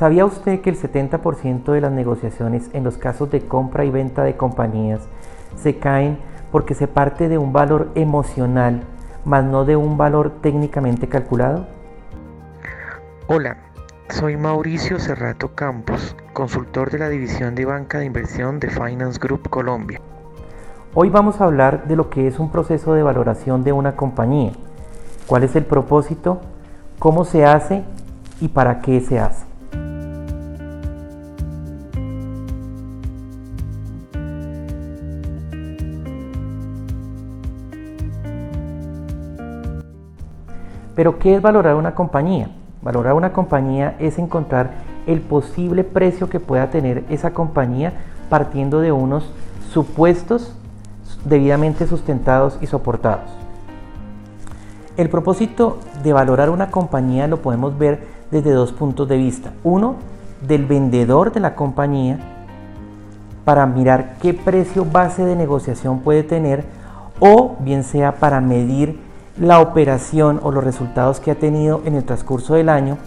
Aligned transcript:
¿Sabía 0.00 0.24
usted 0.24 0.62
que 0.62 0.70
el 0.70 0.80
70% 0.80 1.72
de 1.72 1.80
las 1.82 1.92
negociaciones 1.92 2.70
en 2.72 2.84
los 2.84 2.96
casos 2.96 3.30
de 3.30 3.42
compra 3.42 3.84
y 3.84 3.90
venta 3.90 4.22
de 4.22 4.34
compañías 4.34 5.02
se 5.56 5.76
caen 5.76 6.16
porque 6.50 6.72
se 6.72 6.88
parte 6.88 7.28
de 7.28 7.36
un 7.36 7.52
valor 7.52 7.90
emocional, 7.94 8.80
más 9.26 9.44
no 9.44 9.66
de 9.66 9.76
un 9.76 9.98
valor 9.98 10.40
técnicamente 10.40 11.06
calculado? 11.06 11.66
Hola, 13.26 13.58
soy 14.08 14.38
Mauricio 14.38 14.98
Cerrato 14.98 15.54
Campos, 15.54 16.16
consultor 16.32 16.90
de 16.90 16.98
la 16.98 17.10
División 17.10 17.54
de 17.54 17.66
Banca 17.66 17.98
de 17.98 18.06
Inversión 18.06 18.58
de 18.58 18.70
Finance 18.70 19.18
Group 19.20 19.50
Colombia. 19.50 20.00
Hoy 20.94 21.10
vamos 21.10 21.42
a 21.42 21.44
hablar 21.44 21.86
de 21.88 21.96
lo 21.96 22.08
que 22.08 22.26
es 22.26 22.38
un 22.38 22.50
proceso 22.50 22.94
de 22.94 23.02
valoración 23.02 23.64
de 23.64 23.72
una 23.74 23.96
compañía, 23.96 24.52
cuál 25.26 25.44
es 25.44 25.54
el 25.56 25.66
propósito, 25.66 26.40
cómo 26.98 27.26
se 27.26 27.44
hace 27.44 27.84
y 28.40 28.48
para 28.48 28.80
qué 28.80 29.02
se 29.02 29.20
hace. 29.20 29.49
Pero 41.00 41.18
¿qué 41.18 41.34
es 41.34 41.40
valorar 41.40 41.76
una 41.76 41.94
compañía? 41.94 42.50
Valorar 42.82 43.14
una 43.14 43.32
compañía 43.32 43.96
es 44.00 44.18
encontrar 44.18 44.72
el 45.06 45.22
posible 45.22 45.82
precio 45.82 46.28
que 46.28 46.40
pueda 46.40 46.68
tener 46.68 47.04
esa 47.08 47.30
compañía 47.30 47.94
partiendo 48.28 48.80
de 48.80 48.92
unos 48.92 49.24
supuestos 49.72 50.54
debidamente 51.24 51.86
sustentados 51.86 52.58
y 52.60 52.66
soportados. 52.66 53.30
El 54.98 55.08
propósito 55.08 55.78
de 56.02 56.12
valorar 56.12 56.50
una 56.50 56.70
compañía 56.70 57.26
lo 57.28 57.40
podemos 57.40 57.78
ver 57.78 58.06
desde 58.30 58.50
dos 58.52 58.72
puntos 58.72 59.08
de 59.08 59.16
vista. 59.16 59.52
Uno, 59.64 59.94
del 60.46 60.66
vendedor 60.66 61.32
de 61.32 61.40
la 61.40 61.54
compañía 61.54 62.18
para 63.46 63.64
mirar 63.64 64.16
qué 64.20 64.34
precio 64.34 64.84
base 64.84 65.24
de 65.24 65.34
negociación 65.34 66.00
puede 66.00 66.24
tener 66.24 66.66
o 67.20 67.56
bien 67.60 67.84
sea 67.84 68.16
para 68.16 68.42
medir 68.42 69.08
la 69.38 69.60
operación 69.60 70.40
o 70.42 70.50
los 70.50 70.64
resultados 70.64 71.20
que 71.20 71.30
ha 71.30 71.34
tenido 71.34 71.82
en 71.84 71.94
el 71.94 72.04
transcurso 72.04 72.54
del 72.54 72.68
año 72.68 72.98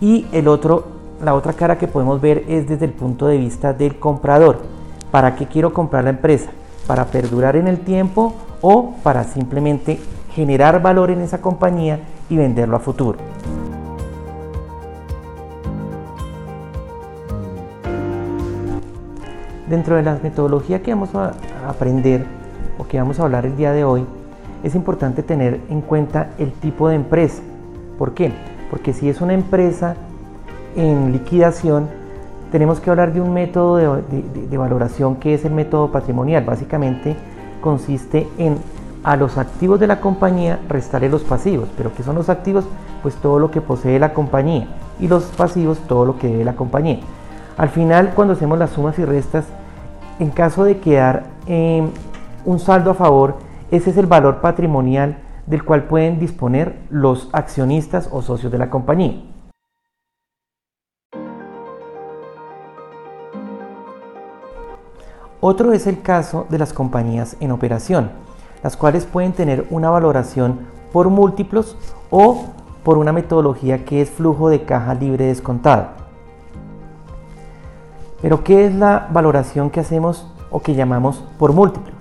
y 0.00 0.26
el 0.32 0.48
otro, 0.48 0.84
la 1.22 1.34
otra 1.34 1.52
cara 1.52 1.78
que 1.78 1.88
podemos 1.88 2.20
ver 2.20 2.44
es 2.48 2.68
desde 2.68 2.86
el 2.86 2.92
punto 2.92 3.26
de 3.26 3.38
vista 3.38 3.72
del 3.72 3.98
comprador. 3.98 4.60
¿Para 5.10 5.36
qué 5.36 5.46
quiero 5.46 5.72
comprar 5.72 6.04
la 6.04 6.10
empresa? 6.10 6.50
¿Para 6.86 7.06
perdurar 7.06 7.56
en 7.56 7.68
el 7.68 7.80
tiempo 7.80 8.34
o 8.60 8.94
para 9.02 9.24
simplemente 9.24 10.00
generar 10.32 10.82
valor 10.82 11.10
en 11.10 11.20
esa 11.20 11.40
compañía 11.40 12.00
y 12.28 12.36
venderlo 12.36 12.76
a 12.76 12.80
futuro? 12.80 13.18
Dentro 19.68 19.96
de 19.96 20.02
las 20.02 20.22
metodologías 20.22 20.80
que 20.80 20.92
vamos 20.92 21.14
a 21.14 21.34
aprender 21.68 22.24
o 22.78 22.86
que 22.86 22.98
vamos 22.98 23.18
a 23.18 23.24
hablar 23.24 23.46
el 23.46 23.56
día 23.56 23.72
de 23.72 23.84
hoy, 23.84 24.06
es 24.62 24.74
importante 24.74 25.22
tener 25.22 25.60
en 25.70 25.80
cuenta 25.80 26.30
el 26.38 26.52
tipo 26.52 26.88
de 26.88 26.96
empresa. 26.96 27.42
¿Por 27.98 28.14
qué? 28.14 28.32
Porque 28.70 28.92
si 28.92 29.08
es 29.08 29.20
una 29.20 29.34
empresa 29.34 29.96
en 30.76 31.12
liquidación, 31.12 31.88
tenemos 32.50 32.80
que 32.80 32.90
hablar 32.90 33.12
de 33.12 33.20
un 33.20 33.32
método 33.32 33.96
de, 33.96 34.56
valoración 34.58 35.16
que 35.16 35.34
es 35.34 35.44
el 35.44 35.52
método 35.52 35.90
patrimonial. 35.90 36.44
Básicamente 36.44 37.16
consiste 37.60 38.28
en 38.38 38.56
a 39.04 39.14
los 39.14 39.38
activos 39.38 39.78
de 39.78 39.86
la 39.86 40.00
compañía 40.00 40.58
restarle 40.68 41.08
los 41.08 41.22
pasivos. 41.22 41.68
¿Pero 41.76 41.94
qué 41.94 42.02
son 42.02 42.16
los 42.16 42.28
activos? 42.28 42.64
Pues 43.02 43.14
todo 43.14 43.38
lo 43.38 43.52
que 43.52 43.60
posee 43.60 44.00
la 44.00 44.12
compañía 44.12 44.66
y 44.98 45.06
los 45.06 45.24
pasivos 45.24 45.78
todo 45.86 46.04
lo 46.04 46.18
que 46.18 46.26
debe 46.26 46.44
la 46.44 46.56
compañía. 46.56 46.98
Al 47.56 47.68
final, 47.68 48.12
cuando 48.14 48.34
hacemos 48.34 48.58
las 48.58 48.70
sumas 48.70 48.98
y 48.98 49.04
restas, 49.04 49.44
en 50.18 50.30
caso 50.30 50.64
de 50.64 50.78
quedar 50.78 51.24
eh, 51.46 51.86
un 52.44 52.58
saldo 52.58 52.90
a 52.90 52.94
favor, 52.94 53.36
ese 53.70 53.90
es 53.90 53.96
el 53.96 54.06
valor 54.06 54.40
patrimonial 54.40 55.18
del 55.46 55.64
cual 55.64 55.84
pueden 55.84 56.18
disponer 56.18 56.78
los 56.90 57.28
accionistas 57.32 58.08
o 58.12 58.22
socios 58.22 58.52
de 58.52 58.58
la 58.58 58.70
compañía. 58.70 59.22
Otro 65.40 65.72
es 65.72 65.86
el 65.86 66.02
caso 66.02 66.46
de 66.48 66.58
las 66.58 66.72
compañías 66.72 67.36
en 67.40 67.52
operación, 67.52 68.10
las 68.62 68.76
cuales 68.76 69.04
pueden 69.04 69.32
tener 69.32 69.66
una 69.70 69.90
valoración 69.90 70.60
por 70.92 71.08
múltiplos 71.08 71.76
o 72.10 72.46
por 72.82 72.98
una 72.98 73.12
metodología 73.12 73.84
que 73.84 74.00
es 74.00 74.10
flujo 74.10 74.48
de 74.48 74.64
caja 74.64 74.94
libre 74.94 75.26
descontado. 75.26 75.88
Pero 78.22 78.42
¿qué 78.42 78.64
es 78.64 78.74
la 78.74 79.08
valoración 79.12 79.70
que 79.70 79.80
hacemos 79.80 80.32
o 80.50 80.60
que 80.60 80.74
llamamos 80.74 81.22
por 81.38 81.52
múltiplos? 81.52 81.95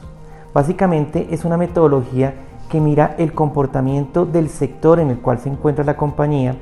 Básicamente 0.55 1.27
es 1.31 1.43
una 1.43 1.57
metodología 1.57 2.33
que 2.69 2.79
mira 2.79 3.13
el 3.17 3.33
comportamiento 3.33 4.25
del 4.25 4.47
sector 4.47 5.01
en 5.01 5.09
el 5.09 5.19
cual 5.19 5.39
se 5.39 5.49
encuentra 5.49 5.83
la 5.83 5.97
compañía, 5.97 6.55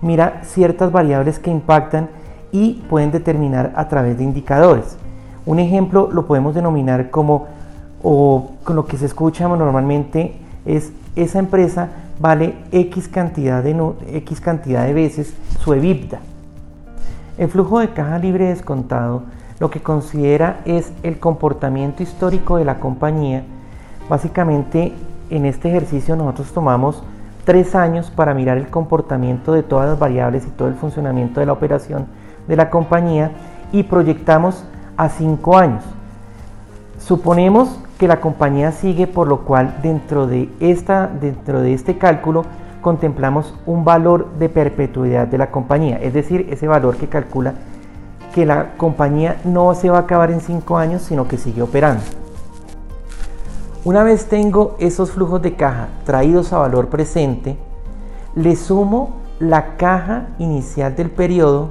mira 0.00 0.42
ciertas 0.44 0.92
variables 0.92 1.40
que 1.40 1.50
impactan 1.50 2.08
y 2.52 2.84
pueden 2.88 3.10
determinar 3.10 3.72
a 3.74 3.88
través 3.88 4.16
de 4.16 4.22
indicadores. 4.22 4.96
Un 5.44 5.58
ejemplo 5.58 6.08
lo 6.12 6.24
podemos 6.24 6.54
denominar 6.54 7.10
como, 7.10 7.48
o 8.00 8.52
con 8.62 8.76
lo 8.76 8.86
que 8.86 8.96
se 8.96 9.06
escucha 9.06 9.48
normalmente, 9.48 10.36
es 10.64 10.92
esa 11.16 11.40
empresa 11.40 11.88
vale 12.20 12.54
X 12.70 13.08
cantidad 13.08 13.60
de, 13.60 13.74
X 14.18 14.40
cantidad 14.40 14.86
de 14.86 14.92
veces 14.92 15.34
su 15.58 15.74
EBITDA. 15.74 16.20
El 17.38 17.48
flujo 17.48 17.80
de 17.80 17.90
caja 17.90 18.20
libre 18.20 18.50
descontado 18.50 19.24
lo 19.62 19.70
que 19.70 19.80
considera 19.80 20.58
es 20.64 20.92
el 21.04 21.20
comportamiento 21.20 22.02
histórico 22.02 22.56
de 22.56 22.64
la 22.64 22.80
compañía. 22.80 23.44
Básicamente 24.08 24.92
en 25.30 25.46
este 25.46 25.68
ejercicio 25.68 26.16
nosotros 26.16 26.50
tomamos 26.50 27.04
tres 27.44 27.76
años 27.76 28.10
para 28.10 28.34
mirar 28.34 28.58
el 28.58 28.66
comportamiento 28.66 29.52
de 29.52 29.62
todas 29.62 29.88
las 29.88 30.00
variables 30.00 30.44
y 30.48 30.50
todo 30.50 30.66
el 30.66 30.74
funcionamiento 30.74 31.38
de 31.38 31.46
la 31.46 31.52
operación 31.52 32.06
de 32.48 32.56
la 32.56 32.70
compañía 32.70 33.30
y 33.70 33.84
proyectamos 33.84 34.64
a 34.96 35.08
cinco 35.08 35.56
años. 35.56 35.84
Suponemos 36.98 37.78
que 38.00 38.08
la 38.08 38.20
compañía 38.20 38.72
sigue, 38.72 39.06
por 39.06 39.28
lo 39.28 39.42
cual 39.44 39.76
dentro 39.80 40.26
de, 40.26 40.50
esta, 40.58 41.06
dentro 41.06 41.60
de 41.60 41.72
este 41.72 41.98
cálculo 41.98 42.44
contemplamos 42.80 43.54
un 43.64 43.84
valor 43.84 44.28
de 44.40 44.48
perpetuidad 44.48 45.28
de 45.28 45.38
la 45.38 45.52
compañía, 45.52 45.98
es 46.02 46.14
decir, 46.14 46.48
ese 46.50 46.66
valor 46.66 46.96
que 46.96 47.06
calcula 47.06 47.54
que 48.32 48.46
la 48.46 48.74
compañía 48.76 49.40
no 49.44 49.74
se 49.74 49.90
va 49.90 49.98
a 49.98 50.02
acabar 50.02 50.30
en 50.30 50.40
cinco 50.40 50.78
años, 50.78 51.02
sino 51.02 51.28
que 51.28 51.38
sigue 51.38 51.62
operando. 51.62 52.02
Una 53.84 54.04
vez 54.04 54.26
tengo 54.26 54.76
esos 54.78 55.10
flujos 55.10 55.42
de 55.42 55.56
caja 55.56 55.88
traídos 56.04 56.52
a 56.52 56.58
valor 56.58 56.88
presente, 56.88 57.56
le 58.34 58.56
sumo 58.56 59.16
la 59.40 59.76
caja 59.76 60.28
inicial 60.38 60.94
del 60.94 61.10
periodo, 61.10 61.70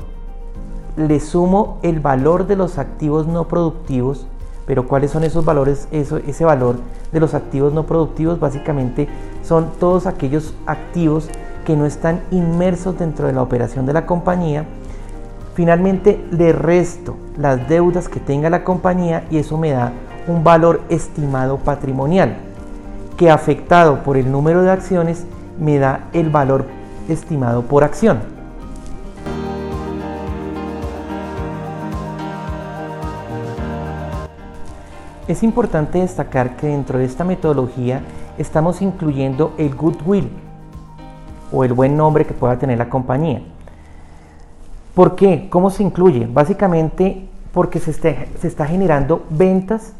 le 0.98 1.22
sumo 1.22 1.78
el 1.84 2.02
valor 2.02 2.48
de 2.48 2.58
los 2.58 2.78
activos 2.78 3.28
no 3.28 3.48
productivos, 3.48 4.28
pero 4.66 4.88
¿cuáles 4.88 5.12
son 5.12 5.24
esos 5.24 5.46
valores? 5.46 5.88
Ese 5.92 6.44
valor 6.44 6.76
de 7.12 7.20
los 7.20 7.34
activos 7.34 7.74
no 7.74 7.86
productivos 7.86 8.40
básicamente 8.40 9.08
son 9.42 9.70
todos 9.80 10.06
aquellos 10.06 10.54
activos 10.66 11.30
que 11.66 11.78
no 11.78 11.86
están 11.86 12.22
inmersos 12.32 13.00
dentro 13.00 13.28
de 13.28 13.34
la 13.34 13.42
operación 13.42 13.86
de 13.86 13.94
la 13.94 14.06
compañía 14.06 14.66
Finalmente 15.54 16.24
le 16.32 16.54
resto 16.54 17.18
las 17.38 17.68
deudas 17.68 18.08
que 18.08 18.20
tenga 18.20 18.50
la 18.50 18.64
compañía 18.64 19.26
y 19.30 19.38
eso 19.38 19.58
me 19.58 19.72
da 19.72 19.92
un 20.28 20.44
valor 20.44 20.82
estimado 20.90 21.58
patrimonial 21.58 22.38
que 23.18 23.30
afectado 23.30 24.02
por 24.04 24.18
el 24.18 24.32
número 24.32 24.62
de 24.62 24.72
acciones 24.72 25.26
me 25.60 25.78
da 25.78 26.08
el 26.14 26.30
valor 26.30 26.66
estimado 27.10 27.64
por 27.64 27.84
acción. 27.84 28.20
Es 35.28 35.44
importante 35.44 36.00
destacar 36.00 36.56
que 36.56 36.68
dentro 36.68 36.98
de 36.98 37.06
esta 37.06 37.24
metodología 37.24 38.02
estamos 38.38 38.82
incluyendo 38.82 39.54
el 39.58 39.76
goodwill 39.76 40.30
o 41.52 41.64
el 41.64 41.74
buen 41.74 41.96
nombre 41.96 42.26
que 42.26 42.34
pueda 42.34 42.58
tener 42.58 42.78
la 42.78 42.90
compañía. 42.90 43.42
¿Por 44.94 45.16
qué? 45.16 45.48
¿Cómo 45.50 45.70
se 45.70 45.84
incluye? 45.84 46.28
Básicamente 46.32 47.26
porque 47.54 47.80
se, 47.80 47.92
está 48.44 48.66
generando 48.66 49.24
ventas. 49.30 49.94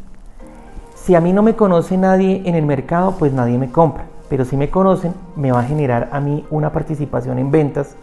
Si 0.96 1.16
a 1.16 1.22
mí 1.22 1.32
no 1.32 1.44
me 1.44 1.56
conoce 1.56 1.98
nadie 1.98 2.42
en 2.46 2.56
el 2.56 2.66
mercado, 2.66 3.16
pues 3.18 3.32
nadie 3.32 3.58
me 3.58 3.72
compra. 3.72 4.04
Pero 4.30 4.44
si 4.44 4.58
me 4.58 4.70
conocen, 4.70 5.14
me 5.38 5.52
va 5.52 5.62
a 5.62 5.64
generar 5.64 6.10
a 6.12 6.20
mí 6.20 6.46
una 6.50 6.74
participación 6.74 7.40
en 7.40 7.52
ventas, 7.52 7.96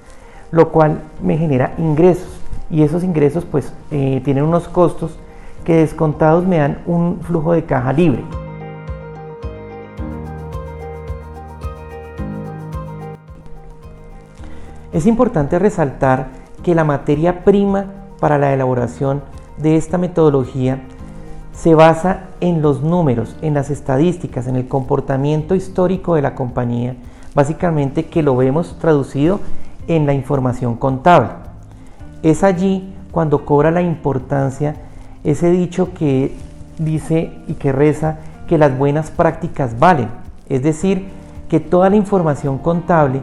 lo 0.51 0.71
cual 0.71 1.03
me 1.23 1.37
genera 1.37 1.75
ingresos. 1.77 2.41
Y 2.71 2.83
esos 2.83 3.05
ingresos 3.05 3.45
pues 3.45 3.71
eh, 3.91 4.23
tienen 4.25 4.45
unos 4.45 4.67
costos 4.67 5.19
que 5.65 5.77
descontados 5.77 6.47
me 6.47 6.57
dan 6.57 6.79
un 6.87 7.21
flujo 7.21 7.53
de 7.53 7.65
caja 7.65 7.93
libre. 7.93 8.25
Es 14.91 15.07
importante 15.07 15.59
resaltar 15.59 16.38
que 16.63 16.75
la 16.75 16.85
materia 16.85 17.45
prima 17.45 17.87
para 18.21 18.39
la 18.39 18.53
elaboración 18.53 19.23
de 19.59 19.77
esta 19.77 19.99
metodología 19.99 20.83
se 21.53 21.75
basa 21.75 22.25
en 22.41 22.63
los 22.63 22.83
números, 22.83 23.35
en 23.43 23.55
las 23.55 23.71
estadísticas, 23.71 24.47
en 24.47 24.57
el 24.57 24.69
comportamiento 24.69 25.55
histórico 25.55 26.15
de 26.15 26.23
la 26.23 26.35
compañía, 26.35 26.95
básicamente 27.35 28.07
que 28.07 28.23
lo 28.23 28.37
vemos 28.37 28.77
traducido 28.79 29.41
en 29.89 30.07
la 30.07 30.15
información 30.15 30.77
contable. 30.77 31.31
Es 32.23 32.45
allí 32.45 32.95
cuando 33.11 33.45
cobra 33.45 33.71
la 33.71 33.83
importancia 33.83 34.77
ese 35.25 35.51
dicho 35.51 35.93
que 35.95 36.37
dice 36.79 37.33
y 37.49 37.55
que 37.55 37.73
reza 37.73 38.19
que 38.47 38.59
las 38.59 38.77
buenas 38.77 39.11
prácticas 39.11 39.79
valen, 39.79 40.09
es 40.49 40.63
decir, 40.63 41.09
que 41.49 41.61
toda 41.61 41.91
la 41.91 41.97
información 41.97 42.59
contable, 42.59 43.23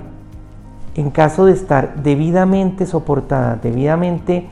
en 0.96 1.12
caso 1.12 1.46
de 1.46 1.52
estar 1.52 1.96
debidamente 2.02 2.86
soportada, 2.86 3.58
debidamente 3.62 4.48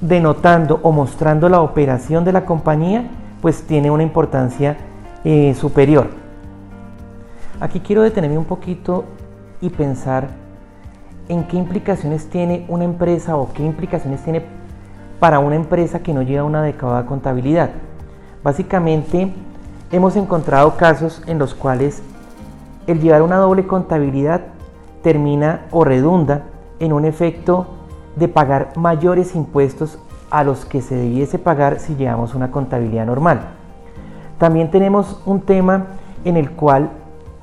denotando 0.00 0.80
o 0.82 0.92
mostrando 0.92 1.48
la 1.48 1.60
operación 1.60 2.24
de 2.24 2.32
la 2.32 2.44
compañía, 2.44 3.10
pues 3.42 3.62
tiene 3.62 3.90
una 3.90 4.02
importancia 4.02 4.76
eh, 5.24 5.54
superior. 5.54 6.08
Aquí 7.60 7.80
quiero 7.80 8.02
detenerme 8.02 8.38
un 8.38 8.44
poquito 8.44 9.04
y 9.60 9.68
pensar 9.70 10.28
en 11.28 11.44
qué 11.44 11.56
implicaciones 11.56 12.30
tiene 12.30 12.64
una 12.68 12.84
empresa 12.84 13.36
o 13.36 13.52
qué 13.52 13.64
implicaciones 13.64 14.22
tiene 14.22 14.42
para 15.18 15.38
una 15.38 15.56
empresa 15.56 16.00
que 16.00 16.14
no 16.14 16.22
lleva 16.22 16.44
una 16.44 16.60
adecuada 16.60 17.04
contabilidad. 17.06 17.70
Básicamente 18.42 19.32
hemos 19.92 20.16
encontrado 20.16 20.76
casos 20.76 21.22
en 21.26 21.38
los 21.38 21.54
cuales 21.54 22.02
el 22.86 23.00
llevar 23.00 23.22
una 23.22 23.36
doble 23.36 23.66
contabilidad 23.66 24.40
termina 25.02 25.66
o 25.70 25.84
redunda 25.84 26.42
en 26.78 26.92
un 26.92 27.04
efecto 27.04 27.66
de 28.16 28.28
pagar 28.28 28.72
mayores 28.76 29.34
impuestos 29.34 29.98
a 30.30 30.44
los 30.44 30.64
que 30.64 30.80
se 30.80 30.94
debiese 30.94 31.38
pagar 31.38 31.78
si 31.78 31.96
llevamos 31.96 32.34
una 32.34 32.50
contabilidad 32.50 33.06
normal. 33.06 33.40
También 34.38 34.70
tenemos 34.70 35.20
un 35.26 35.40
tema 35.40 35.86
en 36.24 36.36
el 36.36 36.50
cual 36.52 36.90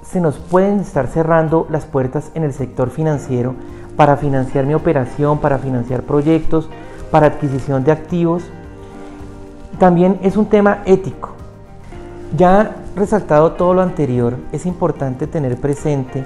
se 0.01 0.21
nos 0.21 0.37
pueden 0.37 0.79
estar 0.79 1.07
cerrando 1.07 1.67
las 1.69 1.85
puertas 1.85 2.31
en 2.33 2.43
el 2.43 2.53
sector 2.53 2.89
financiero 2.89 3.55
para 3.95 4.17
financiar 4.17 4.65
mi 4.65 4.73
operación, 4.73 5.39
para 5.39 5.57
financiar 5.57 6.03
proyectos, 6.03 6.69
para 7.11 7.27
adquisición 7.27 7.83
de 7.83 7.91
activos. 7.91 8.43
También 9.79 10.19
es 10.21 10.37
un 10.37 10.45
tema 10.45 10.79
ético. 10.85 11.31
Ya 12.37 12.75
resaltado 12.95 13.53
todo 13.53 13.73
lo 13.73 13.81
anterior, 13.81 14.35
es 14.51 14.65
importante 14.65 15.27
tener 15.27 15.57
presente 15.57 16.25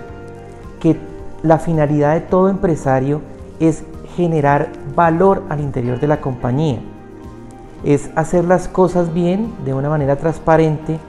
que 0.79 0.97
la 1.43 1.59
finalidad 1.59 2.13
de 2.13 2.21
todo 2.21 2.49
empresario 2.49 3.21
es 3.59 3.83
generar 4.15 4.69
valor 4.95 5.43
al 5.49 5.59
interior 5.59 5.99
de 5.99 6.07
la 6.07 6.21
compañía. 6.21 6.79
Es 7.83 8.09
hacer 8.15 8.45
las 8.45 8.67
cosas 8.67 9.13
bien, 9.13 9.53
de 9.65 9.73
una 9.73 9.89
manera 9.89 10.15
transparente, 10.15 10.99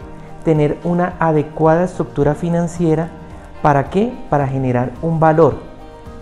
tener 0.44 0.78
una 0.84 1.14
adecuada 1.18 1.84
estructura 1.84 2.34
financiera. 2.34 3.10
¿Para 3.60 3.90
qué? 3.90 4.12
Para 4.30 4.48
generar 4.48 4.92
un 5.02 5.20
valor, 5.20 5.56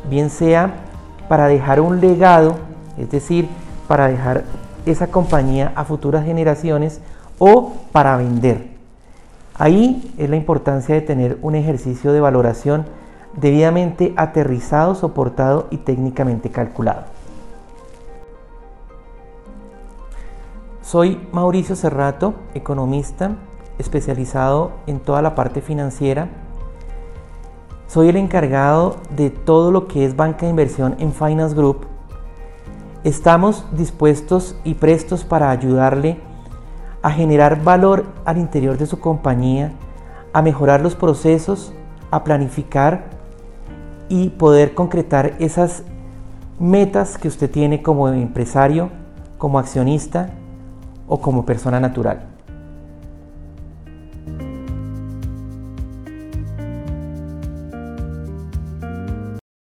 bien 0.08 0.30
sea 0.30 0.72
para 1.30 1.46
dejar 1.46 1.80
un 1.80 2.00
legado, 2.00 2.56
es 2.98 3.08
decir, 3.08 3.48
para 3.86 4.08
dejar 4.08 4.42
esa 4.84 5.06
compañía 5.06 5.70
a 5.76 5.84
futuras 5.84 6.24
generaciones 6.24 7.00
o 7.38 7.72
para 7.92 8.16
vender. 8.16 8.66
Ahí 9.54 10.12
es 10.18 10.28
la 10.28 10.34
importancia 10.34 10.92
de 10.92 11.02
tener 11.02 11.38
un 11.42 11.54
ejercicio 11.54 12.12
de 12.12 12.20
valoración 12.20 12.84
debidamente 13.34 14.14
aterrizado, 14.16 14.94
soportado 14.94 15.66
y 15.70 15.78
técnicamente 15.78 16.50
calculado. 16.50 17.04
Soy 20.82 21.28
Mauricio 21.32 21.76
Cerrato, 21.76 22.34
economista 22.54 23.36
especializado 23.78 24.72
en 24.86 25.00
toda 25.00 25.22
la 25.22 25.34
parte 25.34 25.60
financiera. 25.60 26.28
Soy 27.86 28.08
el 28.08 28.16
encargado 28.16 28.96
de 29.16 29.30
todo 29.30 29.72
lo 29.72 29.88
que 29.88 30.04
es 30.04 30.14
banca 30.14 30.42
de 30.42 30.50
inversión 30.50 30.94
en 30.98 31.12
Finance 31.12 31.56
Group. 31.56 31.86
Estamos 33.02 33.64
dispuestos 33.72 34.56
y 34.62 34.74
prestos 34.74 35.24
para 35.24 35.50
ayudarle 35.50 36.20
a 37.02 37.10
generar 37.10 37.62
valor 37.62 38.04
al 38.24 38.36
interior 38.36 38.76
de 38.76 38.86
su 38.86 39.00
compañía, 39.00 39.72
a 40.32 40.42
mejorar 40.42 40.82
los 40.82 40.94
procesos, 40.94 41.72
a 42.10 42.22
planificar 42.22 43.19
y 44.10 44.28
poder 44.30 44.74
concretar 44.74 45.36
esas 45.38 45.84
metas 46.58 47.16
que 47.16 47.28
usted 47.28 47.50
tiene 47.50 47.80
como 47.80 48.08
empresario, 48.08 48.90
como 49.38 49.58
accionista 49.58 50.30
o 51.08 51.22
como 51.22 51.46
persona 51.46 51.80
natural. 51.80 52.26